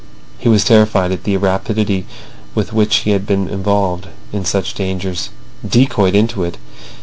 He 0.39 0.49
was 0.49 0.63
terrified 0.63 1.11
at 1.11 1.25
the 1.25 1.37
rapidity 1.37 2.07
with 2.55 2.73
which 2.73 2.95
he 3.05 3.11
had 3.11 3.27
been 3.27 3.47
involved 3.47 4.07
in 4.33 4.43
such 4.45 4.73
dangers—decoyed 4.73 6.15
into 6.15 6.43
it. 6.43 6.57